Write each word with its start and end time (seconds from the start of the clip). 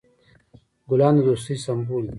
ګلان 0.89 1.15
د 1.17 1.19
دوستی 1.27 1.55
سمبول 1.65 2.03
دي. 2.07 2.09